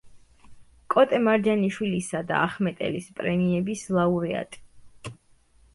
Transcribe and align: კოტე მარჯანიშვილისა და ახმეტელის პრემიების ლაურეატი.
კოტე 0.93 1.19
მარჯანიშვილისა 1.25 2.23
და 2.33 2.41
ახმეტელის 2.47 3.11
პრემიების 3.21 3.87
ლაურეატი. 3.99 5.17